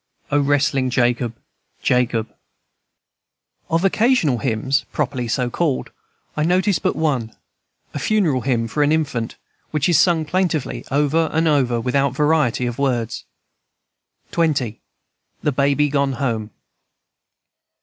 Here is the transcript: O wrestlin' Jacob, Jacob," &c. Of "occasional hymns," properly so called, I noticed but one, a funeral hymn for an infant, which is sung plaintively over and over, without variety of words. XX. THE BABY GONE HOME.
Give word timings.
O 0.31 0.39
wrestlin' 0.41 0.89
Jacob, 0.89 1.35
Jacob," 1.83 2.27
&c. 2.29 2.35
Of 3.69 3.85
"occasional 3.85 4.39
hymns," 4.39 4.83
properly 4.91 5.27
so 5.27 5.51
called, 5.51 5.91
I 6.35 6.41
noticed 6.43 6.81
but 6.81 6.95
one, 6.95 7.35
a 7.93 7.99
funeral 7.99 8.41
hymn 8.41 8.67
for 8.67 8.81
an 8.81 8.91
infant, 8.91 9.35
which 9.69 9.87
is 9.87 9.99
sung 9.99 10.25
plaintively 10.25 10.83
over 10.89 11.29
and 11.31 11.47
over, 11.47 11.79
without 11.79 12.15
variety 12.15 12.65
of 12.65 12.79
words. 12.79 13.25
XX. 14.31 14.79
THE 15.43 15.51
BABY 15.51 15.89
GONE 15.89 16.13
HOME. 16.13 16.49